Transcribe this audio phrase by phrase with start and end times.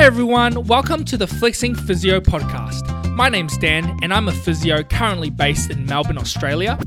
[0.00, 3.14] Hey everyone, welcome to the Flexing Physio podcast.
[3.14, 6.78] My name's Dan, and I'm a physio currently based in Melbourne, Australia.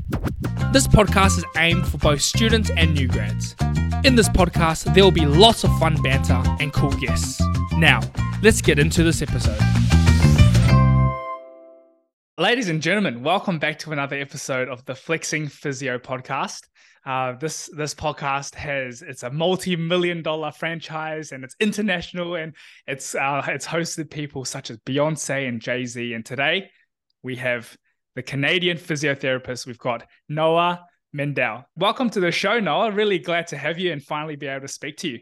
[0.72, 3.54] This podcast is aimed for both students and new grads.
[4.02, 7.40] In this podcast, there will be lots of fun banter and cool guests.
[7.76, 8.00] Now,
[8.42, 9.60] let's get into this episode.
[12.36, 16.62] Ladies and gentlemen, welcome back to another episode of the Flexing Physio podcast.
[17.06, 22.54] Uh, this this podcast has it's a multi-million dollar franchise and it's international and
[22.86, 26.14] it's uh, it's hosted people such as Beyonce and Jay Z.
[26.14, 26.70] And today
[27.22, 27.76] we have
[28.14, 29.66] the Canadian physiotherapist.
[29.66, 30.80] We've got Noah
[31.12, 31.66] Mandel.
[31.76, 32.90] Welcome to the show, Noah.
[32.90, 35.20] Really glad to have you and finally be able to speak to you.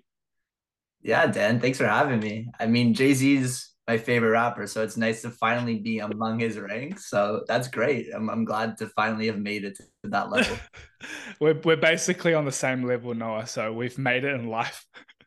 [1.00, 2.46] Yeah, Dan, thanks for having me.
[2.60, 6.58] I mean, Jay Z's my favorite rapper, so it's nice to finally be among his
[6.58, 7.10] ranks.
[7.10, 8.08] So that's great.
[8.14, 10.56] I'm, I'm glad to finally have made it to that level.
[11.40, 13.46] we're we're basically on the same level, Noah.
[13.46, 14.86] So we've made it in life.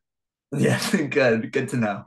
[0.57, 1.51] yeah, good.
[1.51, 2.05] Good to know.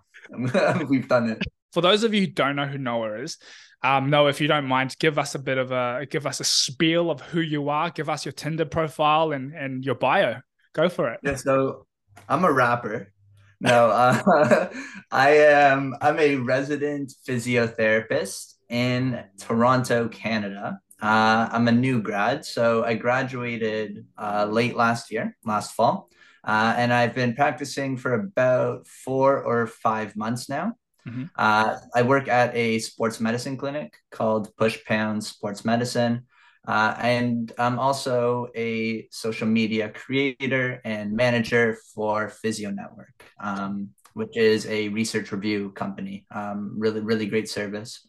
[0.89, 1.43] we've done it.
[1.73, 3.37] For those of you who don't know who Noah is,
[3.83, 6.45] um, Noah, if you don't mind, give us a bit of a give us a
[6.45, 7.91] spiel of who you are.
[7.91, 10.41] Give us your Tinder profile and and your bio.
[10.73, 11.21] Go for it.
[11.23, 11.87] Yeah, so
[12.27, 13.13] I'm a rapper
[13.61, 14.71] no, uh,
[15.11, 15.95] I am.
[16.01, 20.81] I'm a resident physiotherapist in Toronto, Canada.
[21.01, 26.09] Uh, I'm a new grad, so I graduated uh, late last year, last fall,
[26.45, 30.75] uh, and I've been practicing for about four or five months now.
[31.07, 31.25] Mm-hmm.
[31.37, 36.27] Uh, I work at a sports medicine clinic called Push Pound Sports Medicine.
[36.69, 44.37] Uh, and I'm also a social media creator and manager for Physio Network, um, which
[44.37, 46.27] is a research review company.
[46.31, 48.07] Um, really, really great service.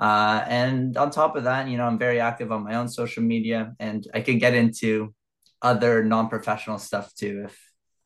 [0.00, 3.24] Uh, and on top of that, you know, I'm very active on my own social
[3.24, 5.12] media, and I can get into
[5.60, 7.58] other non-professional stuff too if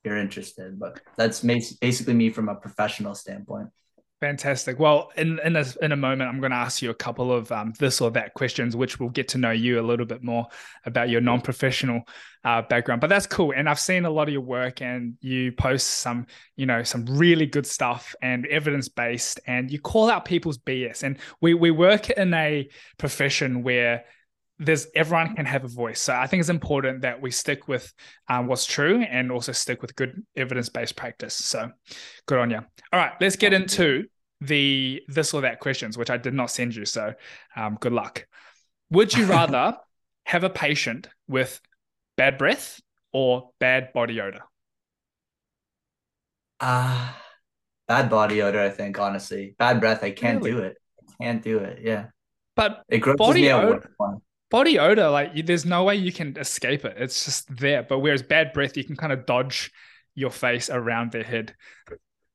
[0.03, 0.78] you're interested.
[0.78, 3.69] But that's basically me from a professional standpoint.
[4.21, 4.79] Fantastic.
[4.79, 7.51] Well, in in a, in a moment, I'm going to ask you a couple of
[7.51, 10.47] um, this or that questions, which will get to know you a little bit more
[10.84, 12.03] about your non-professional
[12.44, 13.00] uh, background.
[13.00, 16.27] But that's cool, and I've seen a lot of your work, and you post some,
[16.55, 21.03] you know, some really good stuff and evidence-based, and you call out people's BS.
[21.03, 22.69] And we we work in a
[22.99, 24.05] profession where
[24.59, 26.03] there's everyone can have a voice.
[26.03, 27.91] So I think it's important that we stick with
[28.28, 31.34] um, what's true and also stick with good evidence-based practice.
[31.34, 31.71] So
[32.27, 32.59] good on you.
[32.59, 34.05] All right, let's get into
[34.41, 36.84] the this or that questions, which I did not send you.
[36.84, 37.15] So
[37.56, 38.27] um, good luck.
[38.91, 39.77] Would you rather
[40.25, 41.61] have a patient with
[42.17, 42.81] bad breath
[43.12, 44.43] or bad body odor?
[46.61, 47.21] Ah, uh,
[47.89, 48.61] bad body odor.
[48.61, 50.05] I think honestly, bad breath.
[50.05, 50.50] I can't really?
[50.50, 50.77] do it.
[51.00, 51.81] I can't do it.
[51.83, 52.06] Yeah.
[52.56, 53.89] But it body odor
[54.50, 56.97] body odor, like there's no way you can escape it.
[56.99, 57.83] It's just there.
[57.83, 59.71] But whereas bad breath, you can kind of dodge
[60.15, 61.55] your face around their head.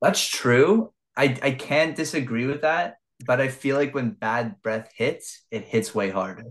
[0.02, 0.94] That's true.
[1.18, 5.64] I, I can't disagree with that, but I feel like when bad breath hits, it
[5.64, 6.46] hits way harder.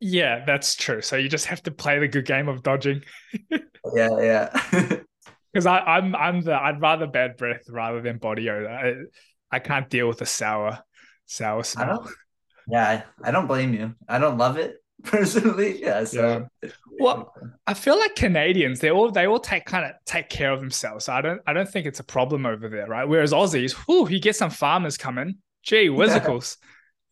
[0.00, 1.00] Yeah, that's true.
[1.00, 3.02] So you just have to play the good game of dodging.
[3.94, 4.62] yeah, yeah.
[5.52, 8.68] Because I'm I'm the I'd rather bad breath rather than body odor.
[8.68, 10.80] I, I can't deal with a sour
[11.26, 12.04] sour smell.
[12.04, 12.10] I
[12.68, 13.94] yeah, I, I don't blame you.
[14.08, 14.74] I don't love it,
[15.10, 15.80] personally.
[15.80, 16.04] Yeah.
[16.04, 16.70] So yeah.
[16.98, 17.34] well,
[17.66, 21.04] I feel like Canadians, they all they all take kind of take care of themselves.
[21.06, 23.06] So I don't I don't think it's a problem over there, right?
[23.06, 25.36] Whereas Aussies, whoo, you get some farmers coming.
[25.62, 26.56] Gee, whizzicles.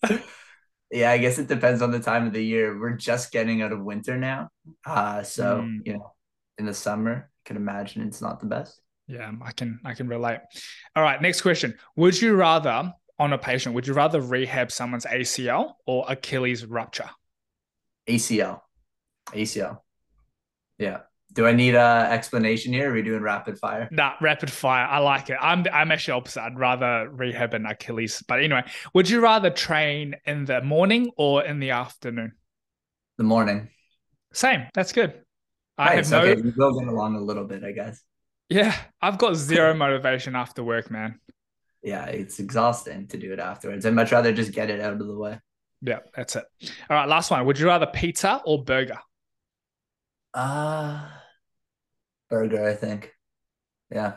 [0.90, 2.78] yeah, I guess it depends on the time of the year.
[2.78, 4.48] We're just getting out of winter now.
[4.84, 5.80] Uh so mm.
[5.84, 6.14] you know,
[6.58, 8.80] in the summer, I can imagine it's not the best.
[9.06, 10.40] Yeah, I can I can relate.
[10.96, 11.76] All right, next question.
[11.96, 17.10] Would you rather on a patient, would you rather rehab someone's ACL or Achilles rupture?
[18.08, 18.60] ACL.
[19.30, 19.78] ACL.
[20.78, 21.00] Yeah.
[21.32, 22.88] Do I need a explanation here?
[22.88, 23.88] Or are we doing rapid fire?
[23.90, 24.86] Nah, rapid fire.
[24.86, 25.38] I like it.
[25.40, 26.42] I'm I'm actually opposite.
[26.42, 28.22] I'd rather rehab an Achilles.
[28.28, 32.32] But anyway, would you rather train in the morning or in the afternoon?
[33.16, 33.68] The morning.
[34.34, 34.66] Same.
[34.74, 35.22] That's good.
[35.78, 36.20] I have no.
[36.20, 38.02] Okay, we're going along a little bit, I guess.
[38.50, 41.18] Yeah, I've got zero motivation after work, man.
[41.82, 43.86] Yeah, it's exhausting to do it afterwards.
[43.86, 45.38] I'd much rather just get it out of the way.
[45.82, 46.44] Yeah, that's it.
[46.88, 47.44] All right, last one.
[47.44, 48.98] Would you rather pizza or burger?
[50.32, 51.20] Ah, uh,
[52.30, 53.12] burger, I think.
[53.90, 54.14] Yeah.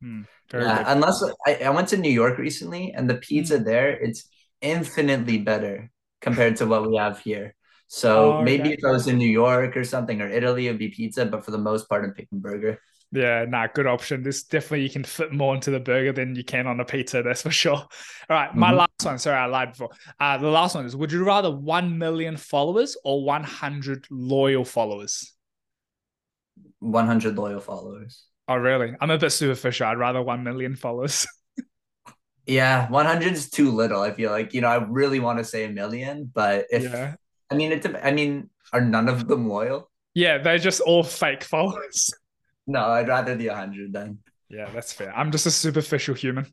[0.00, 0.22] Hmm,
[0.52, 0.86] yeah, good.
[0.88, 3.64] unless I, I went to New York recently and the pizza mm.
[3.64, 4.28] there, it's
[4.60, 5.90] infinitely better
[6.20, 7.54] compared to what we have here.
[7.88, 8.72] So oh, maybe okay.
[8.74, 11.50] if I was in New York or something or Italy, it'd be pizza, but for
[11.50, 12.78] the most part, I'm picking burger.
[13.12, 14.22] Yeah, nah, good option.
[14.22, 17.22] This definitely you can fit more into the burger than you can on a pizza,
[17.22, 17.76] that's for sure.
[17.76, 17.88] All
[18.30, 18.78] right, my mm-hmm.
[18.78, 19.18] last one.
[19.18, 19.90] Sorry, I lied before.
[20.18, 25.32] Uh, the last one is would you rather 1 million followers or 100 loyal followers?
[26.80, 28.24] 100 loyal followers.
[28.48, 28.94] Oh, really?
[29.00, 29.86] I'm a bit superficial.
[29.86, 31.26] I'd rather 1 million followers.
[32.46, 34.00] Yeah, 100 is too little.
[34.00, 37.16] I feel like, you know, I really want to say a million, but if Yeah.
[37.50, 39.90] I mean it's, I mean, are none of them loyal?
[40.14, 42.14] Yeah, they're just all fake followers.
[42.66, 44.18] No, I'd rather the 100 then.
[44.48, 45.16] Yeah, that's fair.
[45.16, 46.46] I'm just a superficial human.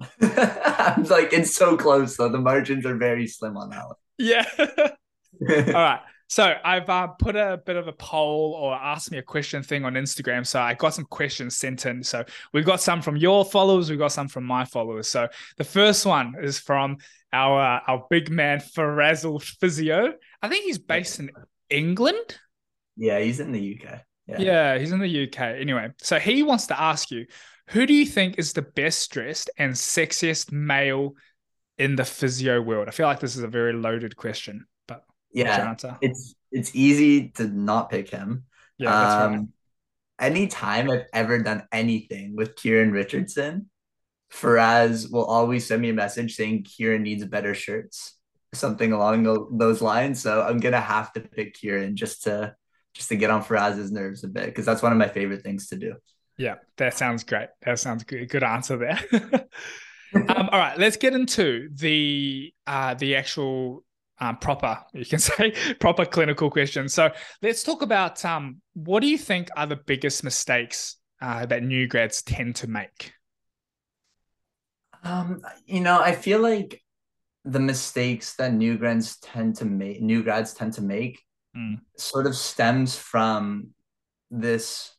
[0.20, 2.28] I'm like it's so close though.
[2.28, 3.96] The margins are very slim on that one.
[4.18, 4.44] Yeah.
[4.58, 6.00] All right.
[6.28, 9.84] So I've uh, put a bit of a poll or asked me a question thing
[9.84, 10.46] on Instagram.
[10.46, 12.02] So I got some questions sent in.
[12.02, 15.06] So we've got some from your followers, we've got some from my followers.
[15.08, 16.96] So the first one is from
[17.32, 20.14] our uh, our big man Farazzle Physio.
[20.42, 21.30] I think he's based in
[21.70, 22.38] England.
[22.96, 24.00] yeah, he's in the UK.
[24.26, 24.40] Yeah.
[24.40, 25.60] Yeah, he's in the UK.
[25.60, 27.26] Anyway, so he wants to ask you,
[27.68, 31.14] who do you think is the best dressed and sexiest male
[31.78, 32.88] in the physio world?
[32.88, 35.74] I feel like this is a very loaded question, but Yeah.
[36.00, 38.44] It's it's easy to not pick him.
[38.78, 39.38] Yeah, that's right.
[39.38, 39.48] Um,
[40.20, 43.70] anytime I've ever done anything with Kieran Richardson,
[44.32, 48.16] Faraz will always send me a message saying Kieran needs better shirts,
[48.52, 50.20] something along tho- those lines.
[50.22, 52.54] So I'm gonna have to pick Kieran just to
[52.94, 55.68] just to get on Faraz's nerves a bit because that's one of my favorite things
[55.68, 55.94] to do.
[56.36, 57.48] Yeah, that sounds great.
[57.62, 58.28] That sounds good.
[58.28, 58.98] Good answer there.
[60.14, 63.84] um, all right, let's get into the uh, the actual
[64.18, 66.94] um, proper, you can say, proper clinical questions.
[66.94, 67.10] So
[67.42, 71.86] let's talk about um, what do you think are the biggest mistakes uh, that new
[71.86, 73.12] grads tend to make?
[75.02, 76.80] Um, you know, I feel like
[77.44, 81.22] the mistakes that new grads tend to make, new grads tend to make,
[81.56, 81.80] Mm.
[81.96, 83.68] sort of stems from
[84.30, 84.94] this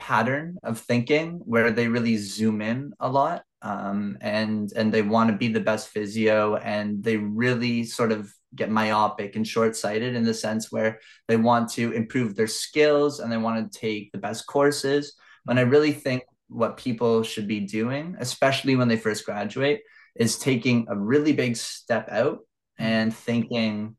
[0.00, 5.30] pattern of thinking where they really zoom in a lot, um, and and they want
[5.30, 10.24] to be the best physio, and they really sort of get myopic and short-sighted in
[10.24, 10.98] the sense where
[11.28, 15.14] they want to improve their skills and they want to take the best courses.
[15.44, 19.82] When I really think what people should be doing, especially when they first graduate,
[20.16, 22.38] is taking a really big step out
[22.78, 23.97] and thinking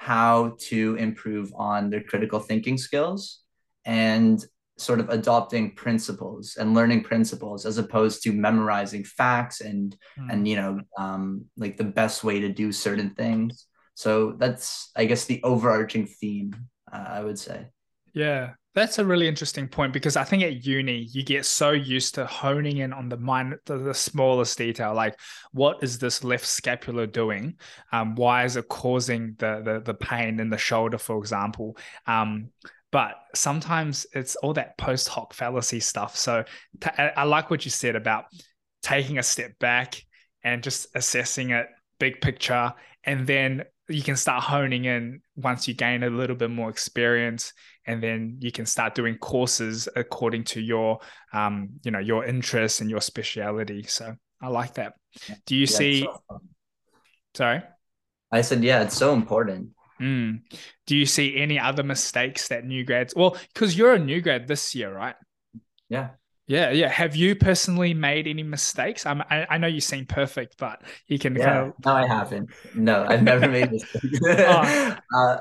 [0.00, 3.42] how to improve on their critical thinking skills
[3.84, 4.42] and
[4.78, 10.32] sort of adopting principles and learning principles as opposed to memorizing facts and Mm.
[10.32, 15.04] and you know um like the best way to do certain things so that's i
[15.04, 16.50] guess the overarching theme
[16.90, 17.58] uh, i would say
[18.12, 22.14] Yeah, that's a really interesting point because I think at uni you get so used
[22.16, 25.18] to honing in on the mind, the, the smallest detail, like
[25.52, 27.56] what is this left scapula doing?
[27.92, 31.76] Um, why is it causing the the the pain in the shoulder, for example?
[32.06, 32.50] Um,
[32.92, 36.16] but sometimes it's all that post hoc fallacy stuff.
[36.16, 36.44] So
[36.80, 38.24] t- I I like what you said about
[38.82, 40.02] taking a step back
[40.42, 41.66] and just assessing it
[41.98, 42.72] big picture,
[43.04, 47.52] and then you can start honing in once you gain a little bit more experience
[47.86, 50.98] and then you can start doing courses according to your
[51.32, 53.82] um you know your interests and your speciality.
[53.84, 54.94] So i like that.
[55.46, 56.40] Do you Yeah, see so-
[57.34, 57.62] sorry?
[58.32, 59.70] I said yeah it's so important.
[60.00, 60.40] Mm.
[60.86, 64.48] do you see any other mistakes that new grads well because you're a new grad
[64.48, 65.14] this year right?
[65.90, 66.10] Yeah
[66.50, 70.56] yeah yeah have you personally made any mistakes I'm, I, I know you seem perfect
[70.58, 72.50] but you can Yeah, kind of no, I haven't.
[72.74, 74.18] No, I've never made mistakes.
[74.26, 74.96] Oh.
[75.14, 75.36] uh,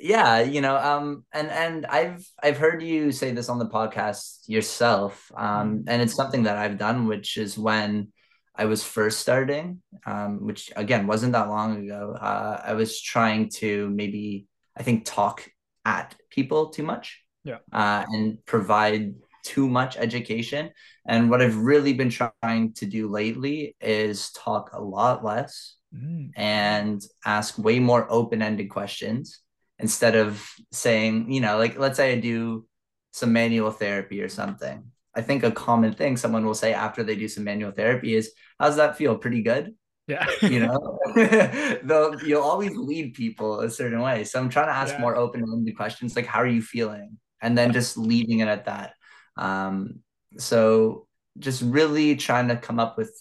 [0.00, 4.48] yeah, you know, um, and and I've I've heard you say this on the podcast
[4.48, 8.12] yourself, um, and it's something that I've done, which is when
[8.56, 12.16] I was first starting, um, which again wasn't that long ago.
[12.20, 15.48] Uh, I was trying to maybe I think talk
[15.84, 17.58] at people too much, Yeah.
[17.72, 20.70] uh, and provide too much education.
[21.06, 26.32] And what I've really been trying to do lately is talk a lot less Mm.
[26.34, 29.38] and ask way more open-ended questions
[29.78, 32.66] instead of saying, you know, like let's say I do
[33.12, 34.82] some manual therapy or something.
[35.14, 38.32] I think a common thing someone will say after they do some manual therapy is,
[38.58, 39.16] "How's that feel?
[39.16, 39.74] Pretty good."
[40.08, 40.98] yeah You know,
[41.84, 44.24] though you'll always lead people a certain way.
[44.24, 45.00] So I'm trying to ask Yeah.
[45.00, 48.94] more open-ended questions, like, "How are you feeling?" and then just leaving it at that.
[49.36, 50.00] Um,
[50.38, 51.06] so
[51.38, 53.12] just really trying to come up with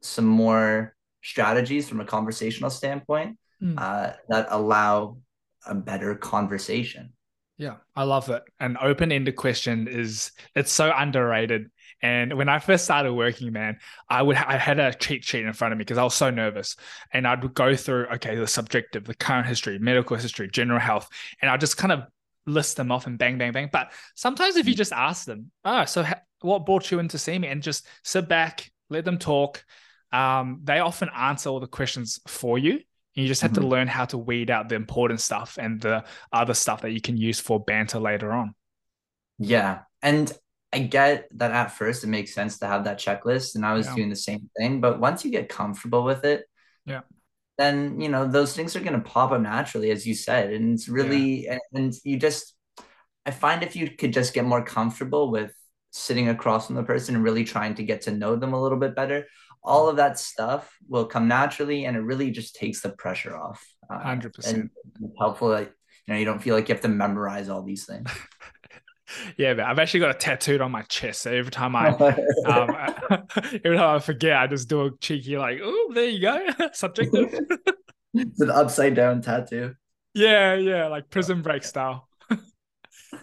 [0.00, 3.78] some more strategies from a conversational standpoint Mm.
[3.78, 5.18] uh, that allow
[5.64, 7.12] a better conversation.
[7.58, 8.42] Yeah, I love it.
[8.58, 11.70] An open-ended question is it's so underrated.
[12.02, 13.78] And when I first started working, man,
[14.08, 16.30] I would I had a cheat sheet in front of me because I was so
[16.30, 16.74] nervous,
[17.12, 21.08] and I'd go through okay the subjective, the current history, medical history, general health,
[21.40, 22.02] and I just kind of
[22.46, 23.68] list them off and bang, bang, bang.
[23.72, 27.18] But sometimes if you just ask them, oh, so ha- what brought you in to
[27.18, 29.64] see me, and just sit back, let them talk,
[30.12, 32.72] um, they often answer all the questions for you.
[32.72, 33.68] And you just have to Mhm.
[33.68, 37.16] learn how to weed out the important stuff and the other stuff that you can
[37.16, 38.54] use for banter later on.
[39.38, 39.80] Yeah.
[40.00, 40.32] And
[40.72, 43.86] I get that at first it makes sense to have that checklist, and I was
[43.86, 43.94] Yeah.
[43.96, 44.80] doing the same thing.
[44.80, 46.46] But once you get comfortable with it,
[46.86, 47.02] Yeah.
[47.58, 50.74] Then you know those things are going to pop up naturally, as you said, and
[50.74, 52.54] it's really and, and you just.
[53.24, 55.52] I find if you could just get more comfortable with
[55.92, 58.78] sitting across from the person and really trying to get to know them a little
[58.78, 59.26] bit better,
[59.62, 63.64] all of that stuff will come naturally, and it really just takes the pressure off.
[63.88, 64.48] Uh, 100%.
[64.48, 65.72] and it's helpful that
[66.06, 68.10] you know you don't feel like you have to memorize all these things.
[69.36, 71.22] Yeah, but I've actually got a tattooed on my chest.
[71.22, 71.88] So every time I
[72.46, 72.76] um,
[73.64, 77.34] every time I forget, I just do a cheeky like, oh, there you go, subjective.
[78.14, 79.74] it's an upside down tattoo.
[80.14, 82.08] yeah, yeah, like prison break style.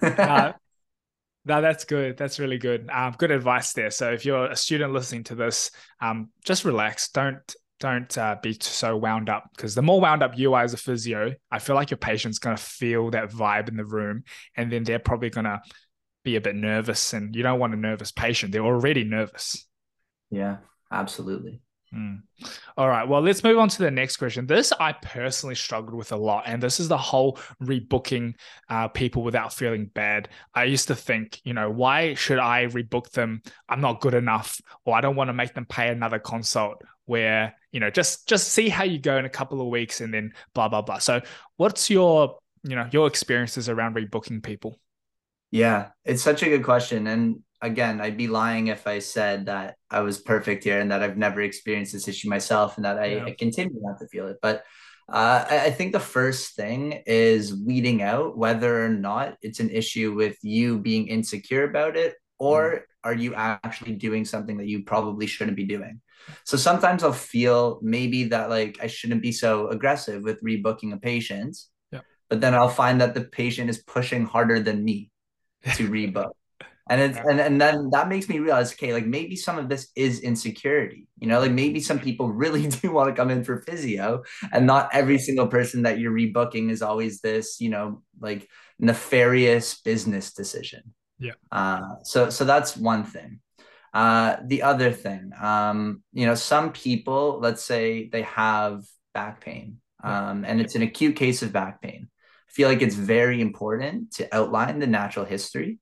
[0.02, 0.54] Uh,
[1.46, 2.18] no, that's good.
[2.18, 2.90] That's really good.
[2.92, 3.90] Um, good advice there.
[3.90, 7.10] So if you're a student listening to this, um, just relax.
[7.10, 10.74] Don't don't uh, be so wound up because the more wound up you are as
[10.74, 14.24] a physio, I feel like your patient's gonna feel that vibe in the room,
[14.56, 15.62] and then they're probably gonna
[16.24, 18.52] be a bit nervous, and you don't want a nervous patient.
[18.52, 19.66] They're already nervous.
[20.30, 20.58] Yeah,
[20.92, 21.62] absolutely.
[21.94, 22.22] Mm.
[22.78, 23.08] All right.
[23.08, 24.46] Well, let's move on to the next question.
[24.46, 28.36] This I personally struggled with a lot, and this is the whole rebooking
[28.70, 30.30] uh, people without feeling bad.
[30.54, 33.42] I used to think, you know, why should I rebook them?
[33.68, 36.84] I'm not good enough, or I don't want to make them pay another consult.
[37.06, 40.14] Where you know, just just see how you go in a couple of weeks, and
[40.14, 41.00] then blah blah blah.
[41.00, 41.22] So,
[41.58, 44.80] what's your you know your experiences around rebooking people?
[45.52, 49.76] Yeah, it's such a good question, and again, I'd be lying if I said that
[49.90, 53.06] I was perfect here and that I've never experienced this issue myself and that I,
[53.06, 53.26] Yeah.
[53.26, 54.38] I continue not to feel it.
[54.42, 54.64] But
[55.12, 59.70] uh, I, I think the first thing is weeding out whether or not it's an
[59.72, 64.84] issue with you being insecure about it or are you actually doing something that you
[64.84, 66.02] probably shouldn't be doing.
[66.44, 70.98] So sometimes I'll feel maybe that like I shouldn't be so aggressive with rebooking a
[70.98, 71.58] patient,
[71.92, 72.02] Yeah.
[72.30, 75.12] but then I'll find that the patient is pushing harder than me
[75.76, 76.32] to rebook.
[76.90, 79.90] And it's and, and then that makes me realize okay like maybe some of this
[79.96, 83.62] is insecurity you know like maybe some people really do want to come in for
[83.62, 88.48] physio and not every single person that you're rebooking is always this you know like
[88.80, 90.82] nefarious business decision.
[91.20, 91.34] Yeah.
[91.52, 93.40] uh so so that's one thing
[93.94, 99.78] uh the other thing um you know some people let's say they have back pain
[100.04, 102.08] um and it's an acute case of back pain
[102.48, 105.80] I feel like it's very important to outline the natural history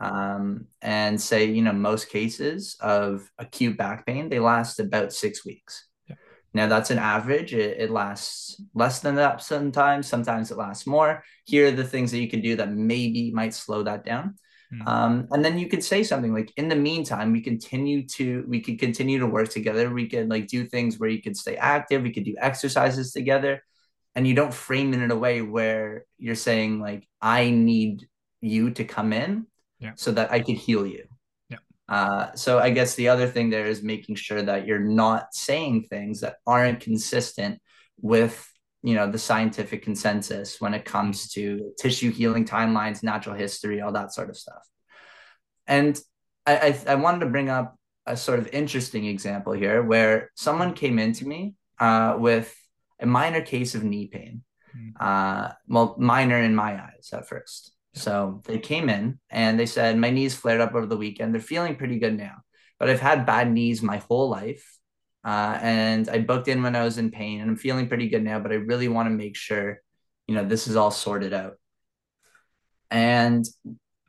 [0.00, 5.44] um, and say, you know, most cases of acute back pain, they last about six
[5.44, 5.86] weeks.
[6.08, 6.16] Yeah.
[6.54, 7.52] Now, that's an average.
[7.52, 10.08] It, it lasts less than that sometimes.
[10.08, 11.22] Sometimes it lasts more.
[11.44, 14.36] Here are the things that you can do that maybe might slow that down.
[14.72, 14.86] Mm.
[14.86, 18.60] Um, and then you could say something like, in the meantime, we continue to we
[18.60, 19.90] could continue to work together.
[19.90, 22.02] We could like do things where you could stay active.
[22.02, 23.64] We could do exercises together,
[24.14, 28.08] and you don't frame it in a way where you're saying like, I need
[28.40, 29.46] you to come in
[29.80, 29.92] Yeah.
[29.96, 31.04] so that I could heal you.
[31.48, 31.58] Yeah.
[31.88, 35.84] Uh, so I guess the other thing there is making sure that you're not saying
[35.90, 37.60] things that aren't consistent
[38.00, 38.49] with
[38.82, 43.92] you know the scientific consensus when it comes to tissue healing timelines, natural history, all
[43.92, 44.66] that sort of stuff.
[45.66, 46.00] And
[46.46, 50.74] I, I, I wanted to bring up a sort of interesting example here where someone
[50.74, 52.54] came into me uh, with
[52.98, 54.42] a minor case of knee pain.
[54.76, 54.92] Mm.
[55.00, 57.72] Uh, well, minor in my eyes at first.
[57.94, 61.34] So they came in and they said, My knees flared up over the weekend.
[61.34, 62.36] They're feeling pretty good now,
[62.78, 64.78] but I've had bad knees my whole life.
[65.24, 68.24] Uh, and I booked in when I was in pain and I'm feeling pretty good
[68.24, 69.80] now, but I really want to make sure,
[70.26, 71.54] you know, this is all sorted out.
[72.90, 73.44] And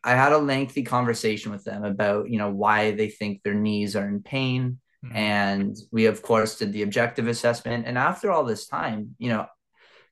[0.03, 3.95] I had a lengthy conversation with them about, you know, why they think their knees
[3.95, 4.79] are in pain.
[5.05, 5.15] Mm.
[5.15, 7.85] And we, of course, did the objective assessment.
[7.85, 9.45] And after all this time, you know,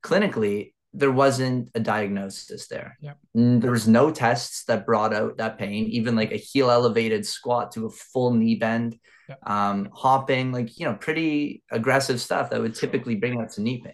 [0.03, 2.97] clinically, there wasn't a diagnosis there.
[3.01, 3.17] Yep.
[3.35, 7.71] There was no tests that brought out that pain, even like a heel elevated squat
[7.73, 8.97] to a full knee bend,
[9.29, 9.49] Yep.
[9.49, 13.81] um, hopping, like, you know, pretty aggressive stuff that would typically bring out some knee
[13.83, 13.93] pain.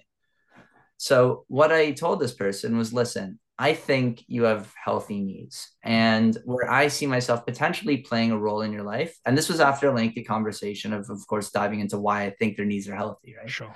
[0.97, 5.71] So, what I told this person was listen, I think you have healthy knees.
[5.83, 9.59] And where I see myself potentially playing a role in your life, and this was
[9.59, 12.95] after a lengthy conversation of, of course, diving into why I think their knees are
[12.95, 13.49] healthy, right?
[13.49, 13.73] Sure.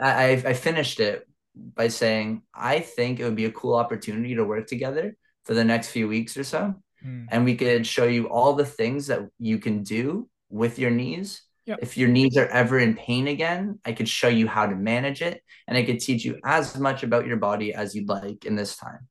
[0.00, 4.34] I, I, I finished it by saying, I think it would be a cool opportunity
[4.34, 6.74] to work together for the next few weeks or so.
[7.04, 7.26] Mm.
[7.30, 11.42] And we could show you all the things that you can do with your knees.
[11.66, 11.80] Yep.
[11.82, 15.20] If your knees are ever in pain again, I could show you how to manage
[15.20, 18.54] it and I could teach you as much about your body as you'd like in
[18.54, 19.08] this time.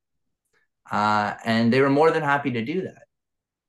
[0.90, 3.04] Uh, and they were more than happy to do that.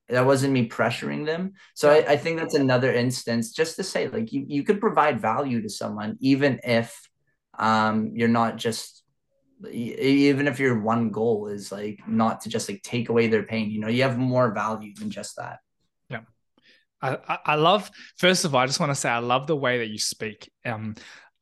[0.09, 1.55] That wasn't me pressuring them.
[1.75, 5.21] So I, I think that's another instance just to say, like, you, you could provide
[5.21, 6.97] value to someone, even if
[7.59, 9.03] um, you're not just
[9.73, 13.71] even if your one goal is like not to just like take away their pain
[13.71, 15.61] you know you have more value than just that
[17.03, 19.79] i i love first of all i just want to say i love the way
[19.79, 20.51] that you speak.
[20.65, 20.95] Um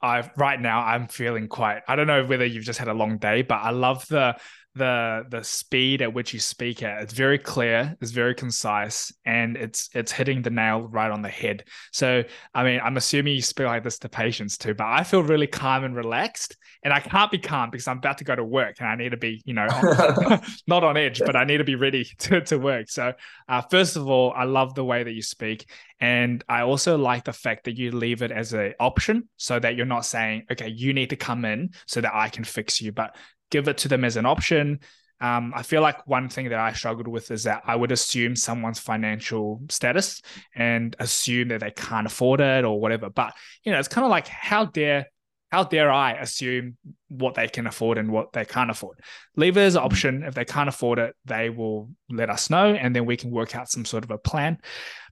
[0.02, 3.18] i right now i'm feeling quite i don't know whether you've just had a long
[3.18, 4.36] day but i love the
[4.74, 9.56] the the speed at which you speak at it's very clear it's very concise and
[9.56, 11.64] it's it's hitting the nail right on the head.
[11.92, 15.22] So i mean i'm assuming you speak like this to patients too but i feel
[15.22, 18.44] really calm and relaxed and i can't be calm because i'm about to go to
[18.44, 19.66] work and i need to be you know
[20.66, 22.88] not on edge but i need to be ready to, to work.
[22.88, 23.12] So
[23.48, 27.24] uh, first of all i love the way that you speak and i also like
[27.24, 30.68] the fact that you leave it as an option so that you're not saying okay
[30.68, 33.14] you need to come in so that i can fix you but
[33.54, 34.80] give it to them as an option.
[35.20, 38.34] Um, I feel like one thing that I struggled with is that I would assume
[38.34, 40.22] someone's financial status
[40.56, 43.10] and assume that they can't afford it or whatever.
[43.10, 43.32] But
[43.62, 45.06] you know, it's kind of like how dare
[45.52, 48.98] how dare I assume what they can afford and what they can't afford?
[49.36, 49.86] Leave it as an mm-hmm.
[49.86, 50.22] option.
[50.24, 53.54] If they can't afford it, they will let us know, and then we can work
[53.54, 54.58] out some sort of a plan.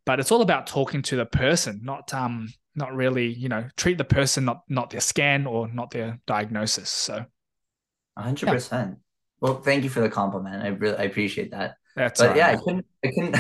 [0.05, 3.99] But it's all about talking to the person, not um, not really, you know, treat
[3.99, 6.91] the person, not not their scan or not their diagnosis.
[6.91, 7.25] So
[8.17, 8.53] hundred yeah.
[8.53, 8.99] percent.
[9.41, 10.63] Well, thank you for the compliment.
[10.63, 11.75] I really I appreciate that.
[11.97, 13.37] That's but yeah, I couldn't I couldn't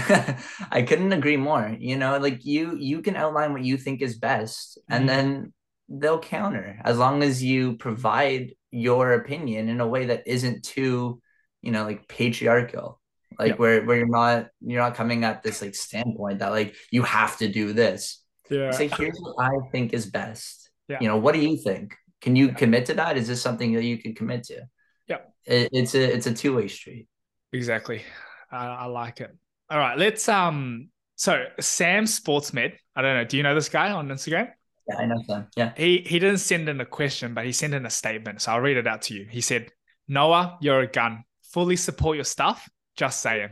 [0.70, 1.74] I couldn't agree more.
[1.78, 4.92] You know, like you you can outline what you think is best mm-hmm.
[4.94, 5.52] and then
[5.88, 11.20] they'll counter as long as you provide your opinion in a way that isn't too,
[11.60, 12.98] you know, like patriarchal.
[13.38, 13.56] Like yeah.
[13.56, 17.38] where where you're not you're not coming at this like standpoint that like you have
[17.38, 18.22] to do this.
[18.50, 18.70] Yeah.
[18.72, 20.70] Say like, here's what I think is best.
[20.88, 20.98] Yeah.
[21.00, 21.96] You know, what do you think?
[22.22, 23.16] Can you commit to that?
[23.16, 24.62] Is this something that you can commit to?
[25.08, 27.08] Yeah, it, it's a it's a two way street.
[27.52, 28.02] Exactly,
[28.50, 29.36] I, I like it.
[29.68, 30.88] All right, let's um.
[31.16, 33.24] So Sam Sportsmed, I don't know.
[33.24, 34.50] Do you know this guy on Instagram?
[34.88, 35.48] Yeah, I know Sam.
[35.56, 35.72] Yeah.
[35.76, 38.40] He he didn't send in a question, but he sent in a statement.
[38.40, 39.26] So I'll read it out to you.
[39.28, 39.68] He said,
[40.08, 41.24] "Noah, you're a gun.
[41.52, 42.68] Fully support your stuff.
[42.96, 43.50] Just saying."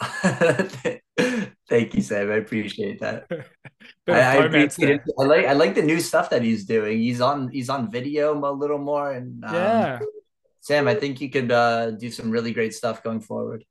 [1.68, 2.30] Thank you, Sam.
[2.30, 3.26] I appreciate that.
[4.08, 6.98] I, I, appreciate I like I like the new stuff that he's doing.
[6.98, 9.98] He's on he's on video a little more, and um, yeah,
[10.60, 13.64] Sam, I think you could uh, do some really great stuff going forward.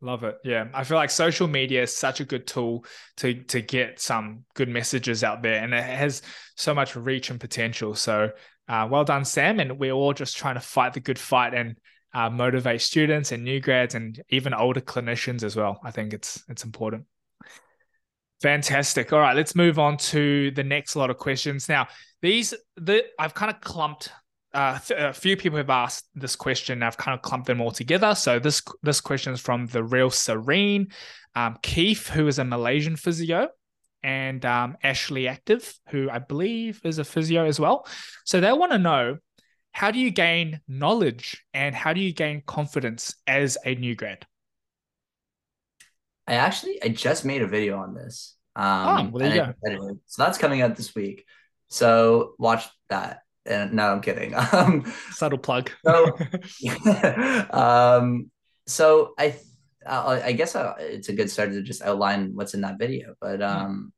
[0.00, 0.36] Love it.
[0.44, 2.84] Yeah, I feel like social media is such a good tool
[3.18, 6.22] to to get some good messages out there, and it has
[6.56, 7.94] so much reach and potential.
[7.94, 8.30] So,
[8.68, 9.58] uh, well done, Sam.
[9.60, 11.76] And we're all just trying to fight the good fight and
[12.16, 15.78] uh, motivate students and new grads and even older clinicians as well.
[15.84, 17.04] I think it's it's important.
[18.40, 19.12] Fantastic.
[19.12, 21.68] All right, let's move on to the next lot of questions.
[21.68, 21.88] Now,
[22.22, 24.08] these the I've kind of clumped.
[24.54, 26.82] Uh, a few people have asked this question.
[26.82, 28.14] I've kind of clumped them all together.
[28.14, 30.88] So this this question is from the real Serene,
[31.34, 33.48] um, Keith, who is a Malaysian physio,
[34.02, 37.86] and um, Ashley Active, who I believe is a physio as well.
[38.24, 39.18] So they want to know
[39.76, 44.26] how do you gain knowledge and how do you gain confidence as a new grad?
[46.26, 48.36] I actually I just made a video on this.
[48.56, 49.98] Um, oh, well, there you go.
[50.06, 51.26] So that's coming out this week.
[51.68, 53.18] So watch that.
[53.44, 54.32] And no, I'm kidding.
[54.52, 55.70] Um, Subtle plug.
[55.84, 56.16] so,
[57.50, 58.30] um,
[58.66, 59.36] so I,
[59.84, 63.14] uh, I guess uh, it's a good start to just outline what's in that video.
[63.20, 63.44] But hmm.
[63.44, 63.92] um,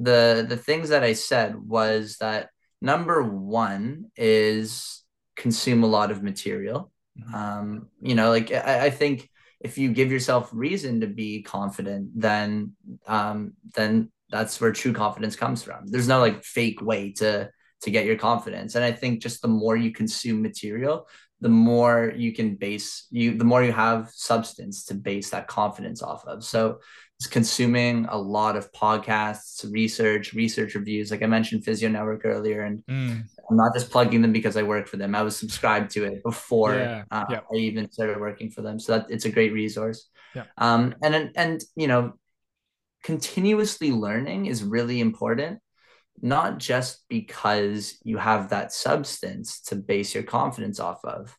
[0.00, 2.50] the the things that I said was that
[2.80, 5.02] number one is
[5.38, 6.92] consume a lot of material.
[7.18, 7.34] Mm-hmm.
[7.34, 12.10] Um, you know, like I, I, think if you give yourself reason to be confident,
[12.14, 12.74] then
[13.06, 15.86] um, then that's where true confidence comes from.
[15.86, 17.50] There's no like fake way to
[17.82, 18.74] to get your confidence.
[18.74, 21.08] And I think just the more you consume material,
[21.40, 26.02] the more you can base you the more you have substance to base that confidence
[26.02, 26.44] off of.
[26.44, 26.80] So
[27.18, 31.10] it's consuming a lot of podcasts, research, research reviews.
[31.10, 33.24] Like I mentioned Physio Network earlier, and mm.
[33.50, 35.14] I'm not just plugging them because I work for them.
[35.14, 37.04] I was subscribed to it before yeah.
[37.10, 37.40] Uh, yeah.
[37.52, 38.78] I even started working for them.
[38.78, 40.08] So that it's a great resource.
[40.34, 40.44] Yeah.
[40.56, 42.14] Um, and and you know,
[43.02, 45.60] continuously learning is really important.
[46.20, 51.36] Not just because you have that substance to base your confidence off of,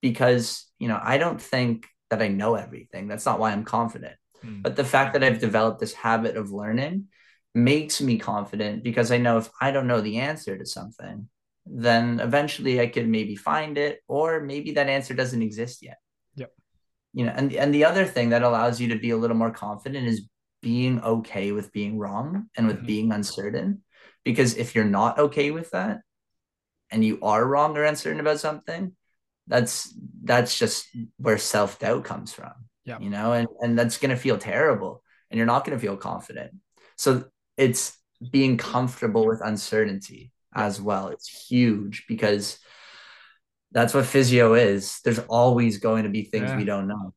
[0.00, 3.08] because you know I don't think that I know everything.
[3.08, 4.62] That's not why I'm confident Mm.
[4.62, 7.06] But the fact that I've developed this habit of learning
[7.54, 11.28] makes me confident because I know if I don't know the answer to something,
[11.66, 15.98] then eventually I could maybe find it, or maybe that answer doesn't exist yet.
[16.36, 16.52] Yep.
[17.12, 19.50] You know, and and the other thing that allows you to be a little more
[19.50, 20.28] confident is
[20.62, 22.86] being okay with being wrong and with mm-hmm.
[22.86, 23.82] being uncertain.
[24.24, 26.00] Because if you're not okay with that
[26.90, 28.96] and you are wrong or uncertain about something,
[29.46, 32.52] that's that's just where self-doubt comes from
[32.86, 32.98] yeah.
[33.00, 35.96] You know, and, and that's going to feel terrible and you're not going to feel
[35.96, 36.52] confident.
[36.96, 37.24] So
[37.56, 37.98] it's
[38.30, 41.08] being comfortable with uncertainty as well.
[41.08, 42.58] It's huge because
[43.72, 45.00] That's what physio is.
[45.04, 46.56] There's always going to be things Yeah.
[46.56, 47.12] we don't know.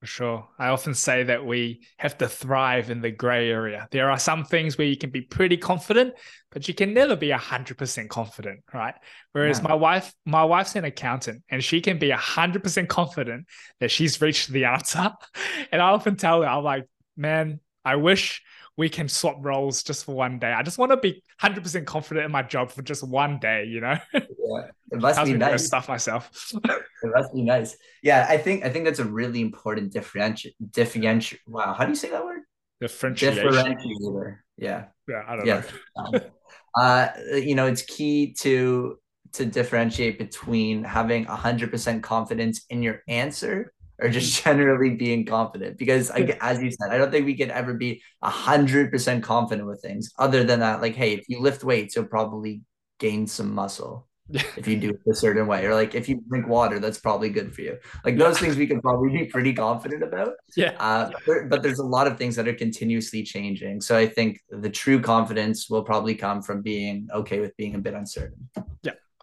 [0.00, 0.48] For sure.
[0.58, 3.86] I often say that we have to thrive in the gray area.
[3.90, 6.14] There are some things where you can be pretty confident,
[6.50, 8.94] but you can never be 100% confident, right?
[9.32, 9.68] Whereas Yeah.
[9.68, 13.46] my wife, my wife's an accountant and she can be 100% confident
[13.80, 15.12] that she's reached the answer.
[15.72, 18.42] And I often tell her, I'm like, man, I wish
[18.78, 20.52] we can swap roles just for one day.
[20.52, 23.80] I just want to be 100% confident in my job for just one day, you
[23.82, 23.98] know?
[24.14, 24.20] Yeah.
[24.90, 25.66] It must be nice.
[25.66, 26.30] stuff myself.
[26.64, 27.76] It must be nice.
[28.02, 31.42] Yeah, I think I think that's a really important differentiate differentiate.
[31.46, 32.40] Wow, how do you say that word?
[32.80, 33.46] Differentiation.
[33.46, 34.38] Differentiator.
[34.56, 34.86] Yeah.
[35.06, 35.62] Yeah, I don't Yeah.
[35.96, 36.20] know.
[36.80, 38.98] uh, you know, it's key to
[39.34, 45.78] to differentiate between having hundred percent confidence in your answer or just generally being confident.
[45.78, 49.68] Because I, as you said, I don't think we can ever be hundred percent confident
[49.68, 50.12] with things.
[50.18, 52.62] Other than that, like, hey, if you lift weights, you'll probably
[52.98, 56.46] gain some muscle if you do it a certain way, or like if you drink
[56.48, 57.78] water, that's probably good for you.
[58.04, 60.34] Like those things we can probably be pretty confident about.
[60.56, 60.72] Yeah.
[60.78, 63.80] Uh, but, but there's a lot of things that are continuously changing.
[63.80, 67.78] So I think the true confidence will probably come from being okay with being a
[67.78, 68.48] bit uncertain.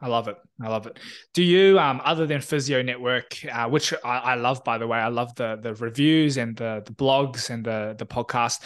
[0.06, 0.38] I love it.
[0.62, 1.00] I love it.
[1.34, 5.00] Do you, um, other than Physio Network, uh, which I, I love, by the way,
[5.00, 8.62] I love the the reviews and the the blogs and the the podcast.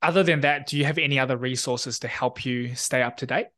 [0.00, 3.26] Other than that, do you have any other resources to help you stay up to
[3.26, 3.48] date?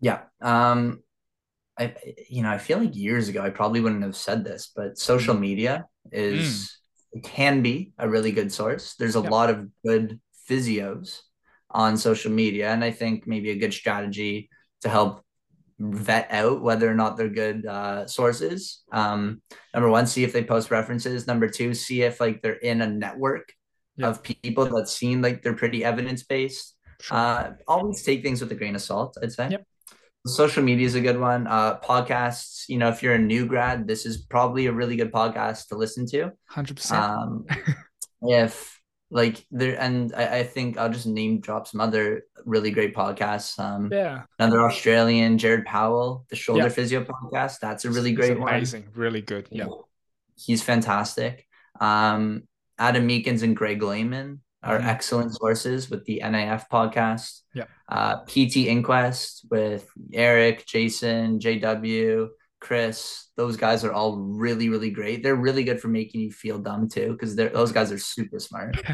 [0.00, 0.22] Yeah.
[0.40, 1.02] Um,
[1.78, 1.94] I
[2.28, 5.34] you know I feel like years ago I probably wouldn't have said this, but social
[5.34, 6.78] media is
[7.12, 8.94] it can be a really good source.
[8.94, 9.30] There's a Yep.
[9.30, 11.20] lot of good physios
[11.70, 14.50] on social media, and I think maybe a good strategy
[14.82, 15.24] to help
[15.80, 18.82] vet out whether or not they're good uh, sources.
[18.92, 19.40] Um,
[19.74, 21.26] number one, see if they post references.
[21.26, 23.52] Number two, see if like they're in a network
[23.96, 24.08] Yep.
[24.08, 26.76] of people that seem like they're pretty evidence based.
[27.00, 27.16] Sure.
[27.16, 29.48] Uh, always take things with a grain of salt, I'd say.
[29.50, 29.64] Yep.
[30.26, 31.46] Social media is a good one.
[31.46, 35.12] Uh, podcasts, you know, if you're a new grad, this is probably a really good
[35.12, 36.30] podcast to listen to.
[36.46, 37.02] Hundred percent.
[37.02, 37.46] Um,
[38.22, 38.79] if
[39.10, 43.58] like there, and I, I think I'll just name drop some other really great podcasts.
[43.58, 46.68] Um, Yeah, another Australian, Jared Powell, the Shoulder Yeah.
[46.68, 47.58] Physio podcast.
[47.60, 48.48] That's a really It's great one.
[48.54, 49.48] amazing, really good.
[49.50, 49.66] Yeah,
[50.36, 51.46] He's fantastic.
[51.80, 52.44] Um,
[52.78, 54.86] Adam Meakins and Greg Lehman are Mhm.
[54.86, 57.40] excellent sources with the NAF podcast.
[57.54, 57.64] Yeah.
[57.88, 62.28] Uh, PT Inquest with Eric, Jason, JW,
[62.60, 63.28] Chris.
[63.36, 65.22] Those guys are all really, really great.
[65.22, 68.38] They're really good for making you feel dumb too, because they're those guys are super
[68.38, 68.76] smart.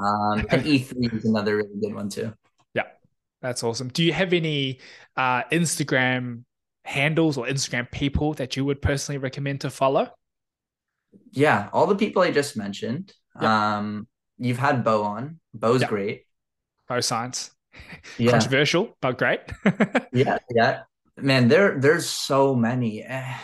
[0.00, 2.32] Um, and E3 is another really good one too.
[2.72, 2.84] Yeah,
[3.42, 3.88] that's awesome.
[3.88, 4.78] Do you have any
[5.16, 6.44] uh, Instagram
[6.84, 10.08] handles or Instagram people that you would personally recommend to follow?
[11.32, 13.12] Yeah, all the people I just mentioned.
[13.34, 14.06] Um,
[14.38, 15.40] you've had Bo on.
[15.52, 15.88] Bo's Yeah.
[15.88, 16.26] great.
[16.88, 17.50] Oh, science.
[18.18, 18.30] Yeah.
[18.30, 19.40] Controversial, but great.
[20.12, 20.82] yeah, yeah.
[21.20, 23.02] Man, there there's so many.
[23.02, 23.34] Eh,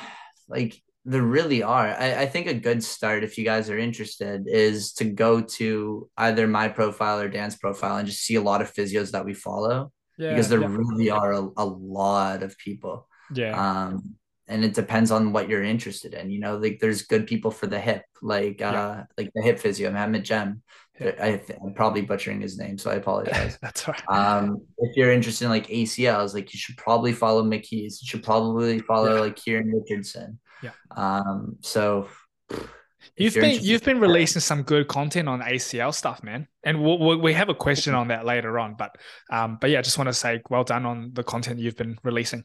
[0.48, 1.88] Like there really are.
[1.88, 6.08] I, I think a good start, if you guys are interested, is to go to
[6.16, 9.34] either my profile or Dan's profile and just see a lot of physios that we
[9.34, 13.08] follow yeah, because there yeah, really are a, a lot of people.
[13.34, 14.16] yeah, Um,
[14.48, 16.30] and it depends on what you're interested in.
[16.30, 19.04] You know, like there's good people for the hip, like uh, Yeah.
[19.18, 20.62] like the hip physio, Mohammed Jem.
[21.00, 23.58] I, I'm probably butchering his name, so I apologize.
[23.62, 24.00] that's right.
[24.08, 28.00] Um, if you're interested in like ACLs, like you should probably follow Mick Hughes.
[28.02, 29.20] You should probably follow Yeah.
[29.20, 30.38] like Kieran Richardson.
[30.62, 30.70] Yeah.
[30.96, 32.08] Um, so
[33.18, 37.18] You've been you've been releasing some good content on ACL stuff, man, and we'll, we'll,
[37.20, 38.76] we have a question on that later on.
[38.78, 38.96] But
[39.30, 41.98] um, but yeah, I just want to say well done on the content you've been
[42.02, 42.44] releasing.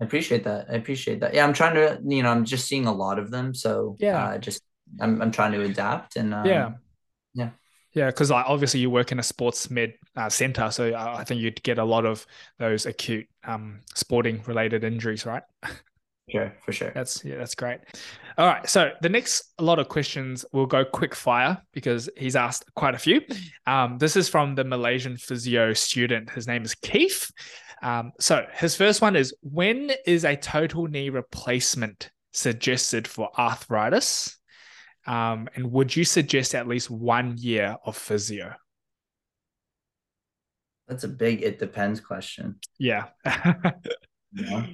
[0.00, 0.66] I appreciate that.
[0.68, 1.32] I appreciate that.
[1.32, 3.54] Yeah, I'm trying to, you know, I'm just seeing a lot of them.
[3.54, 4.24] So Yeah.
[4.24, 4.62] uh, just
[5.00, 6.70] I'm I'm trying to adapt and um, Yeah.
[7.34, 7.50] yeah.
[7.94, 11.40] Yeah, because like obviously you work in a sports med uh, center, so I think
[11.40, 12.26] you'd get a lot of
[12.58, 15.42] those acute um, sporting related injuries, right?
[16.26, 16.90] Yeah, for sure.
[16.94, 17.80] That's yeah, that's great.
[18.38, 22.64] All right, so the next lot of questions will go quick fire because he's asked
[22.74, 23.20] quite a few.
[23.66, 26.30] Um, this is from the Malaysian physio student.
[26.30, 27.30] His name is Keith.
[27.82, 34.38] Um, so his first one is: When is a total knee replacement suggested for arthritis?
[35.06, 38.54] Um, and would you suggest at least one year of physio?
[40.88, 42.56] That's a big it depends question.
[42.78, 43.08] Yeah.
[44.36, 44.66] You know?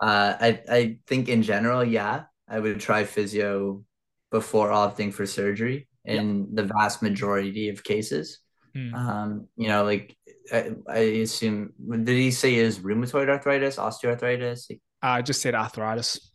[0.00, 3.84] Uh, I I think in general, yeah, I would try physio
[4.32, 8.40] before opting for surgery in the vast majority of cases.
[8.74, 8.94] Hmm.
[8.94, 10.16] Um, you know, like
[10.52, 14.70] I, I assume did he say is rheumatoid arthritis, osteoarthritis?
[15.02, 16.27] I just said arthritis.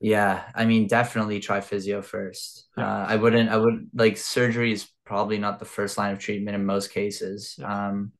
[0.00, 2.68] Yeah, I mean, definitely try physio first.
[2.76, 2.86] Yeah.
[2.86, 3.50] Uh, I wouldn't.
[3.50, 7.56] I would like surgery is probably not the first line of treatment in most cases.
[7.58, 7.88] Yeah.
[7.88, 8.12] Um,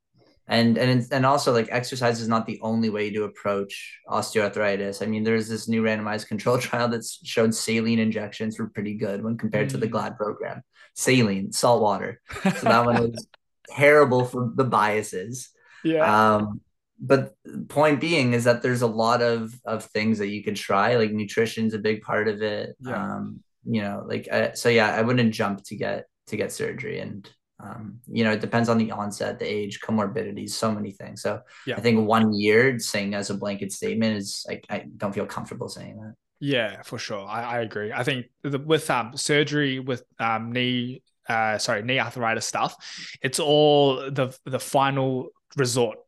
[0.48, 5.02] and and and also like exercise is not the only way to approach osteoarthritis.
[5.02, 9.22] I mean, there's this new randomized control trial that's showed saline injections were pretty good
[9.22, 9.72] when compared mm.
[9.72, 9.92] to the mm.
[9.92, 10.62] GLAD program.
[10.94, 12.20] Saline, salt water.
[12.42, 13.26] So that one was
[13.68, 15.50] terrible for the biases.
[15.84, 16.36] Yeah.
[16.36, 16.60] Um,
[17.00, 17.34] but
[17.68, 20.96] point being is that there's a lot of of things that you could try.
[20.96, 22.76] Like nutrition's a big part of it.
[22.80, 23.14] Yeah.
[23.14, 27.00] Um, you know, like uh, so yeah, I wouldn't jump to get to get surgery
[27.00, 27.28] and
[27.60, 31.22] um, you know, it depends on the onset, the age, comorbidities, so many things.
[31.22, 31.76] So yeah.
[31.76, 35.68] I think one year saying as a blanket statement is like I don't feel comfortable
[35.68, 36.14] saying that.
[36.40, 37.26] Yeah, for sure.
[37.26, 37.92] I, I agree.
[37.92, 42.76] I think the, with um surgery with um knee uh sorry knee arthritis stuff,
[43.22, 45.98] it's all the the final resort,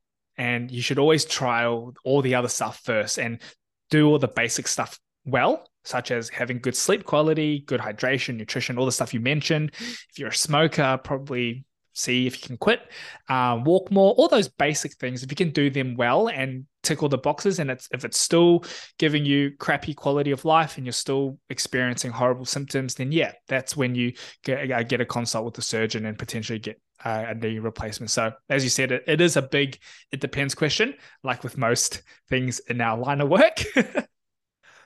[0.40, 3.42] and you should always trial all the other stuff first and
[3.90, 8.78] do all the basic stuff well such as having good sleep quality, good hydration, nutrition,
[8.78, 9.70] all the stuff you mentioned.
[9.80, 12.80] If you're a smoker, probably see if you can quit,
[13.28, 15.22] uh, walk more, all those basic things.
[15.22, 18.18] If you can do them well and tick all the boxes, and it's if it's
[18.18, 18.64] still
[18.98, 23.76] giving you crappy quality of life and you're still experiencing horrible symptoms, then yeah, that's
[23.76, 24.12] when you
[24.44, 28.10] get, uh, get a consult with the surgeon and potentially get uh, a knee replacement.
[28.10, 29.78] So, as you said, it, it is a big,
[30.12, 33.64] it depends question, like with most things in our line of work.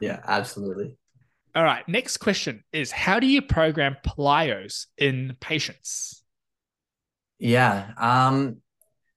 [0.01, 0.97] Yeah, absolutely.
[1.55, 1.87] All right.
[1.89, 6.23] Next question is How do you program plyos in patients?
[7.39, 7.91] Yeah.
[7.97, 8.59] Um,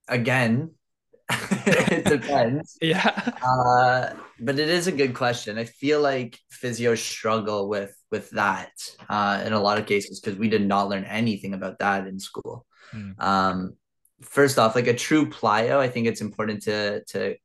[0.08, 0.72] again,
[1.30, 2.78] it depends.
[2.82, 3.34] yeah.
[3.44, 5.58] Uh, but it is a good question.
[5.58, 8.72] I feel like physios struggle with with that
[9.10, 12.20] uh, in a lot of cases because we did not learn anything about that in
[12.20, 12.67] school.
[12.94, 13.22] Mm.
[13.22, 13.76] Um,
[14.22, 17.36] first off, like a true plyo, I think it's important to to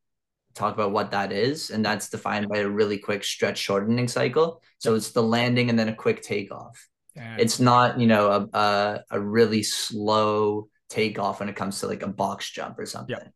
[0.54, 4.62] talk about what that is, and that's defined by a really quick stretch shortening cycle.
[4.78, 6.88] So it's the landing and then a quick takeoff.
[7.14, 7.36] Yeah.
[7.38, 12.02] It's not, you know, a, a, a really slow takeoff when it comes to like
[12.02, 13.16] a box jump or something.
[13.16, 13.32] Yep.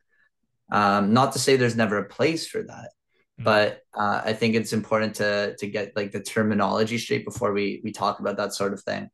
[0.71, 2.91] Um, not to say there's never a place for that,
[3.39, 3.45] mm-hmm.
[3.45, 7.81] but uh, I think it's important to to get like the terminology straight before we
[7.85, 9.09] we talk about that sort of thing.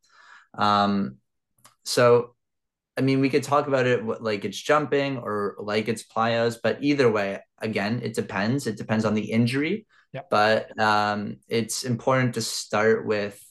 [0.55, 1.17] Um,
[1.85, 2.35] so
[2.97, 6.83] I mean, we could talk about it like it's jumping or like it's plyos, but
[6.83, 8.67] either way, again, it depends.
[8.67, 9.87] It depends on the injury.
[10.13, 10.29] Yep.
[10.31, 13.43] But um, it's important to start with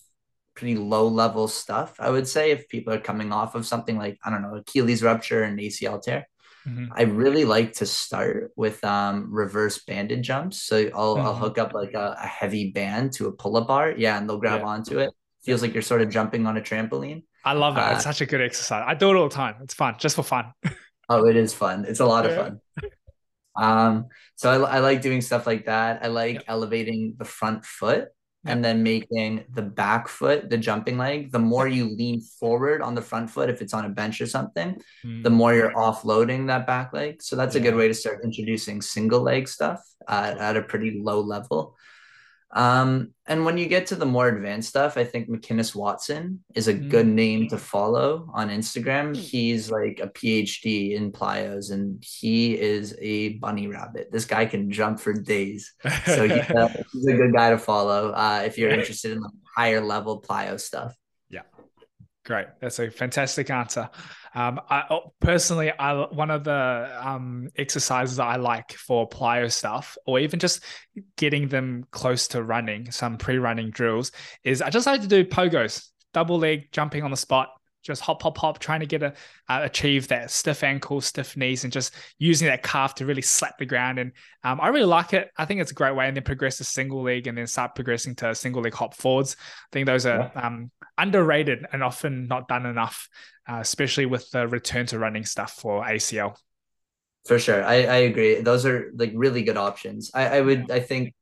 [0.54, 1.95] pretty low level stuff.
[1.99, 5.01] I would say if people are coming off of something like I don't know Achilles
[5.01, 6.27] rupture and ACL tear,
[6.67, 6.86] mm-hmm.
[6.93, 10.62] I really like to start with um, reverse banded jumps.
[10.62, 11.25] So I'll, mm-hmm.
[11.25, 14.30] I'll hook up like a, a, heavy band to a pull up bar, yeah, and
[14.30, 14.67] they'll grab yeah.
[14.67, 15.12] onto it.
[15.43, 17.23] Feels like you're sort of jumping on a trampoline.
[17.43, 17.91] I love that.
[17.91, 18.84] Uh, it's such a good exercise.
[18.86, 19.56] I do it all the time.
[19.62, 20.54] It's fun, just for fun.
[21.10, 21.86] oh, it is fun.
[21.88, 22.60] It's a lot of fun.
[23.56, 26.04] Um, so I, I like doing stuff like that.
[26.04, 26.43] I like yep.
[26.47, 28.10] elevating the front foot
[28.45, 31.32] and then making the back foot the jumping leg.
[31.32, 34.25] The more you lean forward on the front foot, if it's on a bench or
[34.25, 35.23] something, mm.
[35.23, 37.21] the more you're offloading that back leg.
[37.21, 37.62] So that's yeah.
[37.62, 41.75] a good way to start introducing single leg stuff uh, at a pretty low level.
[42.53, 46.67] Um, and when you get to the more advanced stuff, I think McKinnis Watson is
[46.67, 47.13] a good mm.
[47.13, 49.15] name to follow on Instagram.
[49.15, 54.11] He's like a PhD in plyos and he is a bunny rabbit.
[54.11, 55.73] This guy can jump for days.
[56.05, 59.31] So he's a, he's a good guy to follow uh, if you're interested in like
[59.55, 60.93] higher level plyo stuff.
[62.32, 62.48] Great.
[62.62, 63.89] That's a fantastic answer.
[64.34, 69.98] Um, I oh, personally, I one of the um, exercises I like for plyo stuff,
[70.06, 70.63] or even just
[71.17, 74.13] getting them close to running, some pre-running drills,
[74.46, 77.50] is I just like to do pogos, double leg jumping on the spot,
[77.82, 79.13] just hop, hop, hop, trying to get a
[79.50, 83.58] uh, achieve that stiff ankle, stiff knees, and just using that calf to really slap
[83.58, 84.00] the ground.
[84.00, 84.12] And
[84.44, 85.32] um, I really like it.
[85.38, 86.08] I think it's a great way.
[86.08, 89.36] And then progress to single leg, and then start progressing to single leg hop forwards.
[89.39, 90.48] I think those are yeah.
[90.48, 93.10] um, underrated and often not done enough,
[93.50, 96.36] uh, especially with the return to running stuff for ACL.
[97.28, 98.41] For sure, I, I agree.
[98.41, 100.10] Those are like really good options.
[100.13, 101.13] I, I would, I think,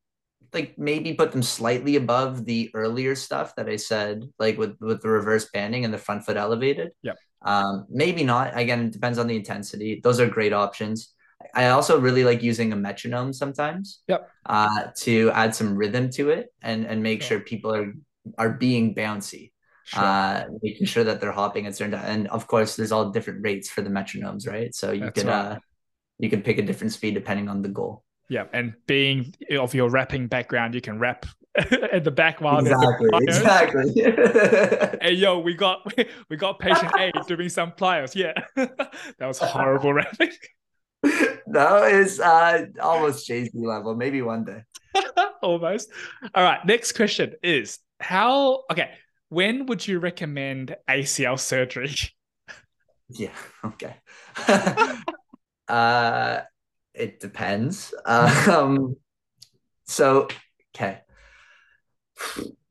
[0.53, 5.01] like maybe put them slightly above the earlier stuff that I said, like with with
[5.01, 6.91] the reverse banding and the front foot elevated.
[7.01, 7.13] Yeah.
[7.41, 8.57] Um, maybe not.
[8.57, 10.01] Again, it depends on the intensity.
[10.03, 11.13] Those are great options.
[11.55, 14.01] I also really like using a metronome sometimes.
[14.07, 14.29] Yep.
[14.45, 17.93] Uh, to add some rhythm to it and and make sure people are
[18.38, 19.51] are being bouncy.
[19.85, 20.03] Sure.
[20.03, 23.69] Uh, making sure that they're hopping at certain and of course there's all different rates
[23.69, 24.75] for the metronomes, right?
[24.75, 25.45] So you That's could right.
[25.53, 25.59] uh
[26.19, 28.03] you could pick a different speed depending on the goal.
[28.29, 33.09] Yeah, and being of your rapping background, you can rap at the back while exactly,
[33.13, 33.93] exactly.
[35.01, 35.79] hey yo, we got
[36.29, 38.13] we got patient A doing some plyos.
[38.15, 40.31] Yeah, that was horrible rapping.
[41.47, 43.95] no, it's uh almost Jay Z level.
[43.95, 44.63] Maybe one day.
[45.41, 45.89] almost.
[46.35, 46.63] All right.
[46.65, 48.63] Next question is how.
[48.71, 48.91] Okay,
[49.29, 51.95] when would you recommend ACL surgery?
[53.09, 53.31] Yeah.
[53.65, 53.95] Okay.
[55.69, 56.41] Uh,
[56.99, 57.93] it depends.
[58.05, 58.95] Um,
[59.85, 60.27] so,
[60.75, 60.99] okay.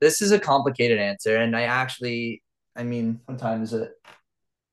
[0.00, 2.42] This is a complicated answer, and I actually,
[2.76, 3.90] I mean, what time is it?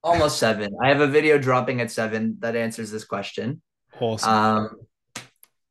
[0.03, 0.75] Almost seven.
[0.83, 3.61] I have a video dropping at seven that answers this question.
[3.99, 4.29] Awesome.
[4.29, 4.69] Um,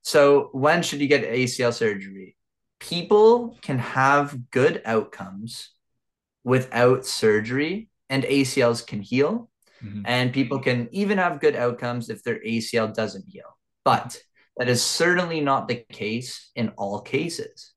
[0.03, 2.37] so when should you get ACL surgery?
[2.81, 5.71] People can have good outcomes
[6.43, 9.51] without surgery, and ACLs can heal.
[9.85, 10.03] Mm-hmm.
[10.07, 13.55] And people can even have good outcomes if their ACL doesn't heal.
[13.85, 14.21] But
[14.57, 17.73] that is certainly not the case in all cases.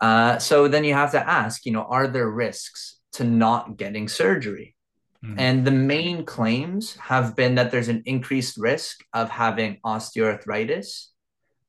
[0.00, 4.08] Uh, so then you have to ask, you know, are there risks to not getting
[4.08, 4.74] surgery?
[5.24, 5.38] Mm-hmm.
[5.38, 11.06] And the main claims have been that there's an increased risk of having osteoarthritis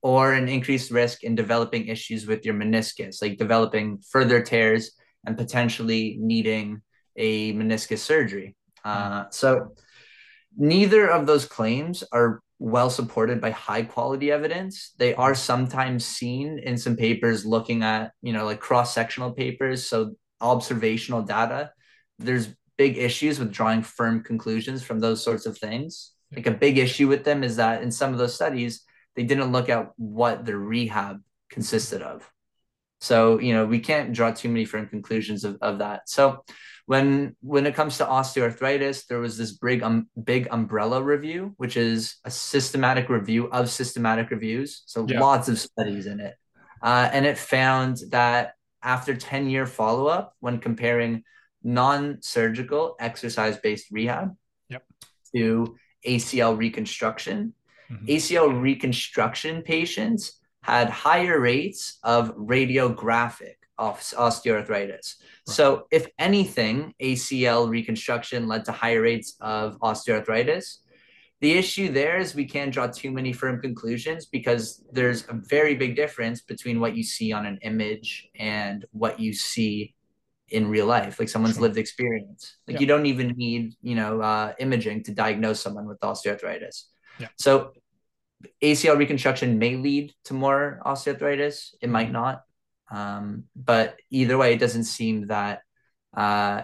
[0.01, 4.91] or an increased risk in developing issues with your meniscus, like developing further tears
[5.25, 6.81] and potentially needing
[7.15, 8.55] a meniscus surgery.
[8.85, 9.13] Mm-hmm.
[9.13, 9.73] Uh, so
[10.55, 14.93] neither of those claims are well supported by high quality evidence.
[14.97, 19.85] They are sometimes seen in some papers looking at, you know, like cross sectional papers.
[19.85, 21.71] So observational data.
[22.19, 26.11] There's big issues with drawing firm conclusions from those sorts of things.
[26.35, 28.83] Like a big issue with them is that in some of those studies,
[29.15, 32.29] they didn't look at what the rehab consisted of.
[32.99, 36.09] So, you know, we can't draw too many firm conclusions of, of that.
[36.09, 36.43] So
[36.87, 41.75] when when it comes to osteoarthritis, there was this big um, big umbrella review, which
[41.75, 44.83] is a systematic review of systematic reviews.
[44.85, 45.19] So yeah.
[45.19, 46.35] lots of studies in it.
[46.81, 51.23] Uh, and it found that after 10 year follow up, when comparing
[51.61, 54.33] non-surgical exercise-based rehab
[54.69, 54.83] yep.
[55.35, 57.53] to ACL reconstruction.
[57.91, 58.05] Mm-hmm.
[58.05, 64.69] ACL reconstruction patients had higher rates of radiographic osteoarthritis.
[64.69, 65.03] Right.
[65.45, 70.77] So, if anything, ACL reconstruction led to higher rates of osteoarthritis.
[71.39, 75.75] The issue there is we can't draw too many firm conclusions because there's a very
[75.75, 79.93] big difference between what you see on an image and what you see
[80.49, 81.63] in real life, like someone's sure.
[81.63, 82.57] lived experience.
[82.67, 82.81] Like yeah.
[82.81, 86.83] you don't even need, you know, uh, imaging to diagnose someone with osteoarthritis.
[87.19, 87.27] Yeah.
[87.37, 87.73] So
[88.63, 91.75] ACL reconstruction may lead to more osteoarthritis.
[91.81, 92.13] It might mm-hmm.
[92.13, 92.43] not.
[92.89, 95.61] Um, but either way, it doesn't seem that
[96.15, 96.63] uh,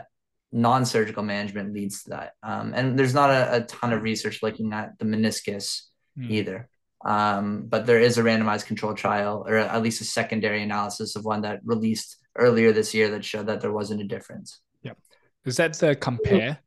[0.52, 2.34] non-surgical management leads to that.
[2.44, 5.82] Um, and there's not a, a, ton of research looking at the meniscus
[6.18, 6.30] mm.
[6.30, 6.70] either.
[7.04, 11.26] Um, but there is a randomized control trial, or at least a secondary analysis of
[11.26, 14.62] one that released earlier this year that showed that there wasn't a difference.
[14.84, 14.98] Yep.
[15.46, 16.58] Is that the COMPARE?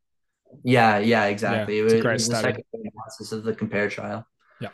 [0.62, 1.78] Yeah, yeah, exactly.
[1.78, 2.42] Yeah, it's a great it was study.
[2.42, 4.26] The secondary analysis of the COMPARE trial.
[4.60, 4.68] Yeah.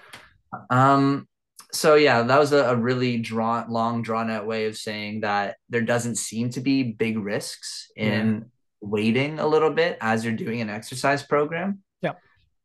[0.70, 1.28] Um.
[1.72, 5.56] So yeah, that was a, a really drawn, long, drawn out way of saying that
[5.70, 8.40] there doesn't seem to be big risks in yeah.
[8.80, 11.82] waiting a little bit as you're doing an exercise program.
[12.02, 12.12] Yeah.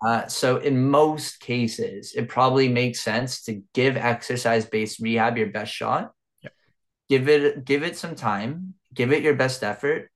[0.05, 5.71] Uh, so in most cases, it probably makes sense to give exercise-based rehab your best
[5.71, 6.11] shot
[7.09, 10.09] give it give it some time give it your best effort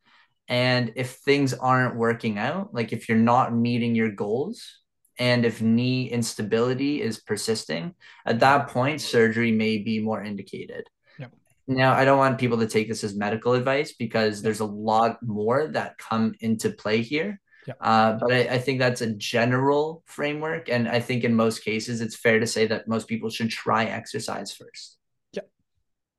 [0.48, 4.80] and if things aren't working out like if you're not meeting your goals
[5.22, 7.94] and if knee instability is persisting
[8.26, 10.84] at that point surgery may be more indicated
[11.20, 11.32] yep.
[11.68, 15.22] now i don't want people to take this as medical advice because there's a lot
[15.22, 17.78] more that come into play here yep.
[17.82, 22.02] uh, but I, I think that's a general framework and i think in most cases
[22.02, 24.98] it's fair to say that most people should try exercise first
[25.34, 25.44] Yeah,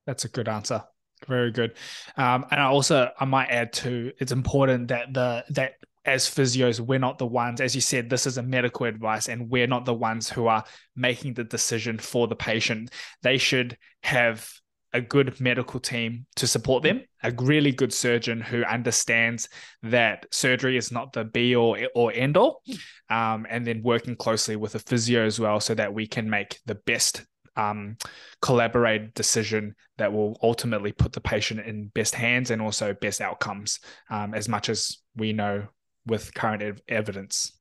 [0.07, 0.85] that's a good answer.
[1.29, 1.75] Very good.
[2.17, 6.81] Um, and I also I might add too, it's important that the that as physios,
[6.81, 9.85] we're not the ones, as you said, this is a medical advice, and we're not
[9.85, 10.65] the ones who are
[10.97, 12.91] making the decision for the patient.
[13.23, 14.49] They should have
[14.93, 19.49] a good medical team to support them, a really good surgeon who understands
[19.83, 22.63] that surgery is not the be all or end all,
[23.09, 26.59] um, and then working closely with a physio as well so that we can make
[26.67, 27.25] the best
[27.57, 27.97] um,
[28.41, 33.81] collaborated decision that will ultimately put the patient in best hands and also best outcomes
[34.11, 35.67] um, as much as we know
[36.07, 37.53] with current ev- evidence.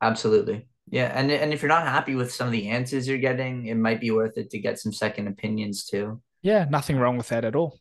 [0.00, 0.66] Absolutely.
[0.90, 1.12] Yeah.
[1.14, 4.00] And, and if you're not happy with some of the answers you're getting, it might
[4.00, 6.20] be worth it to get some second opinions too.
[6.42, 6.66] Yeah.
[6.68, 7.78] Nothing wrong with that at all.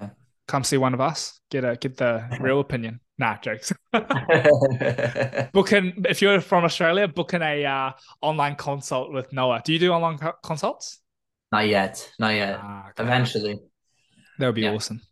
[0.00, 0.10] Yeah.
[0.48, 3.00] Come see one of us, get a, get the real opinion.
[3.18, 3.72] Nah, jokes.
[5.52, 9.62] booking if you're from Australia, booking a uh, online consult with Noah.
[9.64, 10.98] Do you do online co- consults?
[11.52, 12.58] Not yet, not yet.
[12.60, 13.02] Ah, okay.
[13.02, 13.60] Eventually,
[14.38, 14.72] that would be yeah.
[14.72, 15.02] awesome.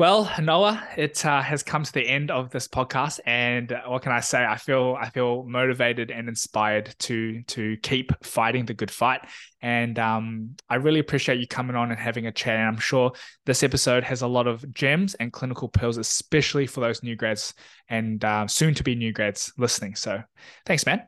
[0.00, 4.12] Well, Noah, it uh, has come to the end of this podcast, and what can
[4.12, 4.42] I say?
[4.42, 9.20] I feel I feel motivated and inspired to to keep fighting the good fight.
[9.60, 12.56] And um, I really appreciate you coming on and having a chat.
[12.56, 13.12] And I'm sure
[13.44, 17.52] this episode has a lot of gems and clinical pearls, especially for those new grads
[17.90, 19.96] and uh, soon to be new grads listening.
[19.96, 20.22] So,
[20.64, 21.02] thanks, man.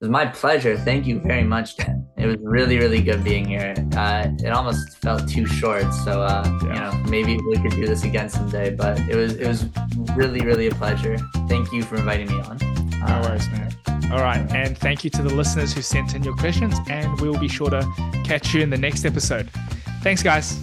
[0.00, 0.76] Was my pleasure.
[0.76, 2.06] Thank you very much, Dan.
[2.18, 3.74] It was really, really good being here.
[3.96, 6.66] Uh, it almost felt too short, so uh, yeah.
[6.66, 8.70] you know maybe we could do this again someday.
[8.70, 9.66] But it was it was
[10.14, 11.16] really, really a pleasure.
[11.48, 12.58] Thank you for inviting me on.
[13.06, 13.74] No worries, man.
[14.12, 17.28] All right, and thank you to the listeners who sent in your questions, and we
[17.28, 17.86] will be sure to
[18.24, 19.50] catch you in the next episode.
[20.02, 20.62] Thanks, guys.